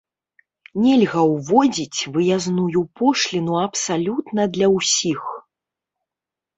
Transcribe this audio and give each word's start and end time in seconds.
Нельга 0.85 1.21
ўводзіць 1.33 1.99
выязную 2.17 2.81
пошліну 3.01 3.53
абсалютна 3.67 4.51
для 4.59 4.67
ўсіх. 4.77 5.21